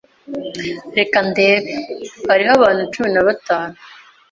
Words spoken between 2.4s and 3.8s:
abantu cumi na batanu.